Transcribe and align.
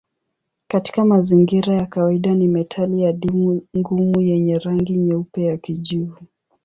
Katika 0.71 1.05
mazingira 1.05 1.73
ya 1.75 1.85
kawaida 1.85 2.33
ni 2.33 2.47
metali 2.47 3.05
adimu 3.05 3.61
ngumu 3.77 4.21
yenye 4.21 4.59
rangi 4.59 4.95
nyeupe 4.97 5.43
ya 5.45 5.57
kijivu. 5.57 6.17